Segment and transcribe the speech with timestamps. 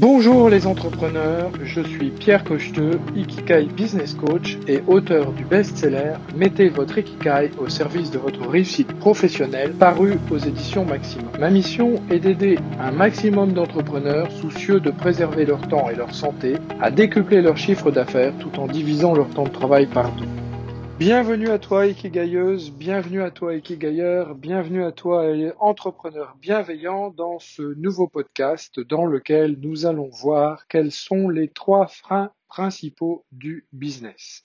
[0.00, 6.68] Bonjour les entrepreneurs, je suis Pierre Cocheteux, Ikikai Business Coach et auteur du best-seller Mettez
[6.68, 11.32] votre Ikikai au service de votre réussite professionnelle paru aux éditions Maximum.
[11.40, 16.54] Ma mission est d'aider un maximum d'entrepreneurs soucieux de préserver leur temps et leur santé
[16.80, 20.47] à décupler leur chiffre d'affaires tout en divisant leur temps de travail par deux.
[20.98, 25.26] Bienvenue à toi Ikigailleuse, bienvenue à toi Ikigailleur, bienvenue à toi
[25.60, 31.86] entrepreneur bienveillant dans ce nouveau podcast dans lequel nous allons voir quels sont les trois
[31.86, 34.44] freins principaux du business.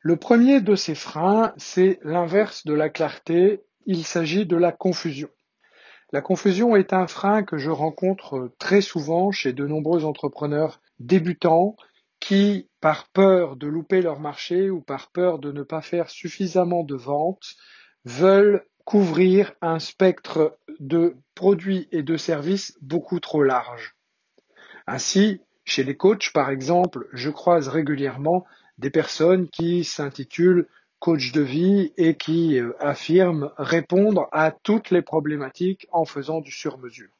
[0.00, 5.28] Le premier de ces freins, c'est l'inverse de la clarté, il s'agit de la confusion.
[6.10, 11.76] La confusion est un frein que je rencontre très souvent chez de nombreux entrepreneurs débutants
[12.24, 16.82] qui, par peur de louper leur marché ou par peur de ne pas faire suffisamment
[16.82, 17.54] de ventes,
[18.06, 23.94] veulent couvrir un spectre de produits et de services beaucoup trop large.
[24.86, 28.46] Ainsi, chez les coachs, par exemple, je croise régulièrement
[28.78, 30.66] des personnes qui s'intitulent
[31.00, 36.50] coach de vie et qui euh, affirment répondre à toutes les problématiques en faisant du
[36.50, 37.12] sur-mesure.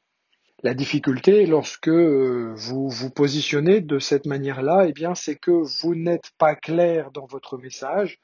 [0.63, 5.95] La difficulté, lorsque euh, vous vous positionnez de cette manière-là, eh bien, c'est que vous
[5.95, 8.19] n'êtes pas clair dans votre message,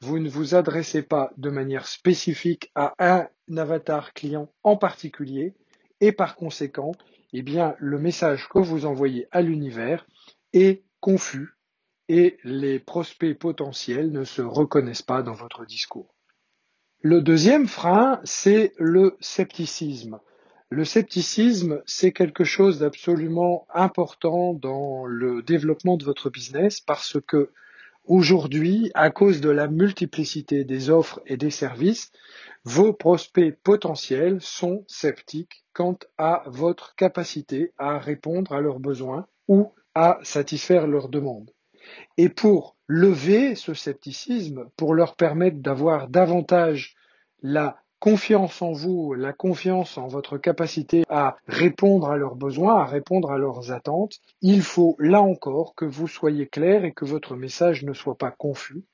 [0.00, 5.54] vous ne vous adressez pas de manière spécifique à un avatar client en particulier,
[6.00, 6.92] et par conséquent,
[7.32, 10.06] eh bien, le message que vous envoyez à l'univers
[10.52, 11.54] est confus
[12.08, 16.14] et les prospects potentiels ne se reconnaissent pas dans votre discours.
[17.00, 20.18] Le deuxième frein, c'est le scepticisme.
[20.70, 27.50] Le scepticisme, c'est quelque chose d'absolument important dans le développement de votre business parce que
[28.04, 32.10] aujourd'hui, à cause de la multiplicité des offres et des services,
[32.64, 39.72] vos prospects potentiels sont sceptiques quant à votre capacité à répondre à leurs besoins ou
[39.94, 41.50] à satisfaire leurs demandes.
[42.16, 46.96] Et pour lever ce scepticisme, pour leur permettre d'avoir davantage
[47.42, 52.84] la confiance en vous, la confiance en votre capacité à répondre à leurs besoins, à
[52.84, 57.34] répondre à leurs attentes, il faut là encore que vous soyez clair et que votre
[57.34, 58.84] message ne soit pas confus.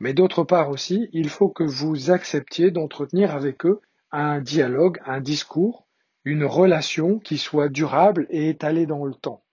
[0.00, 3.80] Mais d'autre part aussi, il faut que vous acceptiez d'entretenir avec eux
[4.12, 5.86] un dialogue, un discours,
[6.26, 9.44] une relation qui soit durable et étalée dans le temps.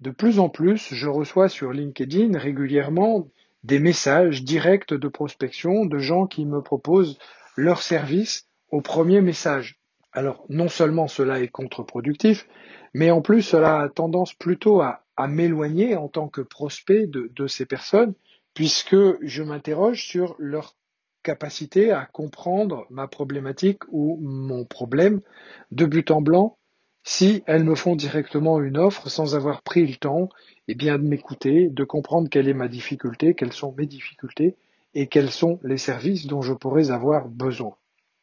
[0.00, 3.28] De plus en plus, je reçois sur LinkedIn régulièrement
[3.64, 7.18] des messages directs de prospection de gens qui me proposent
[7.56, 9.80] leur service au premier message.
[10.12, 12.46] Alors non seulement cela est contre-productif,
[12.94, 17.64] mais en plus cela a tendance plutôt à, m'éloigner en tant que prospect de, ces
[17.64, 18.12] personnes,
[18.52, 20.76] puisque je m'interroge sur leur
[21.22, 25.22] capacité à comprendre ma problématique ou mon problème
[25.70, 26.58] de but en blanc
[27.02, 30.28] si elles me font directement une offre sans avoir pris le temps
[30.68, 34.56] eh bien, de m'écouter, de comprendre quelle est ma difficulté, quelles sont mes difficultés,
[34.96, 37.76] et quels sont les services dont je pourrais avoir besoin.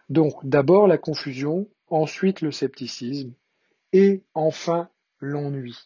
[0.10, 3.32] Donc d'abord la confusion, ensuite le scepticisme
[3.94, 4.90] et enfin
[5.20, 5.78] l'ennui.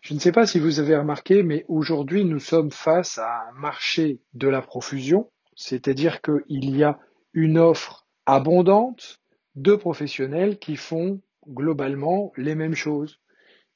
[0.00, 3.52] Je ne sais pas si vous avez remarqué, mais aujourd'hui nous sommes face à un
[3.52, 6.98] marché de la profusion, c'est-à-dire qu'il y a
[7.32, 9.20] une offre abondante
[9.54, 13.20] de professionnels qui font globalement les mêmes choses.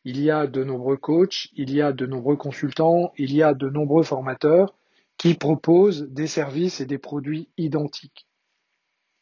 [0.05, 3.55] Il y a de nombreux coachs, il y a de nombreux consultants, il y a
[3.55, 4.75] de nombreux formateurs,
[5.17, 8.27] qui proposent des services et des produits identiques.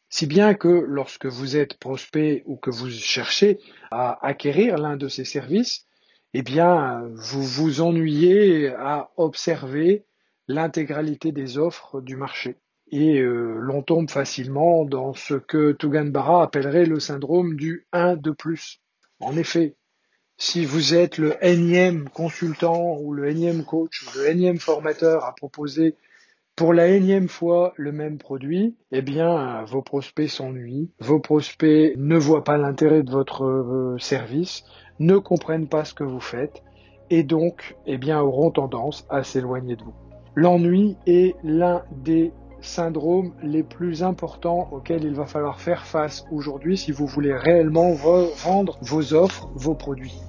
[0.09, 3.59] Si bien que lorsque vous êtes prospect ou que vous cherchez
[3.89, 5.87] à acquérir l'un de ces services,
[6.35, 10.05] eh bien, vous vous ennuyez à observer
[10.47, 12.57] l'intégralité des offres du marché.
[12.91, 18.31] Et euh, l'on tombe facilement dans ce que Tuganbara appellerait le syndrome du 1 de
[18.31, 18.81] plus.
[19.19, 19.75] En effet,
[20.37, 25.33] si vous êtes le énième consultant ou le énième coach ou le énième formateur à
[25.35, 25.95] proposer
[26.55, 32.17] pour la énième fois le même produit, eh bien, vos prospects s'ennuient, vos prospects ne
[32.17, 34.63] voient pas l'intérêt de votre euh, service,
[34.99, 36.61] ne comprennent pas ce que vous faites,
[37.09, 39.95] et donc, eh bien, auront tendance à s'éloigner de vous.
[40.35, 42.31] L'ennui est l'un des
[42.65, 47.93] syndromes les plus importants auxquels il va falloir faire face aujourd'hui si vous voulez réellement
[47.93, 50.19] vendre vos offres, vos produits.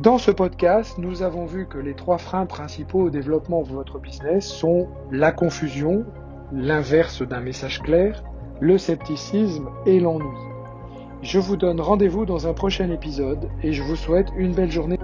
[0.00, 3.98] Dans ce podcast, nous avons vu que les trois freins principaux au développement de votre
[3.98, 6.04] business sont la confusion,
[6.52, 8.22] l'inverse d'un message clair,
[8.60, 10.36] le scepticisme et l'ennui.
[11.22, 14.98] Je vous donne rendez-vous dans un prochain épisode et je vous souhaite une belle journée.